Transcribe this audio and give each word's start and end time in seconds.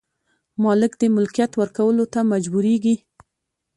مالک 0.63 0.93
د 0.97 1.03
ملکیت 1.15 1.51
ورکولو 1.61 2.03
ته 2.13 2.19
مجبوریږي. 2.31 2.95